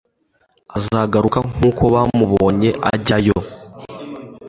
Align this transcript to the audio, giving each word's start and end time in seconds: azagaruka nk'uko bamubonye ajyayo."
azagaruka 0.77 1.37
nk'uko 1.51 1.83
bamubonye 1.93 2.69
ajyayo." 2.91 3.37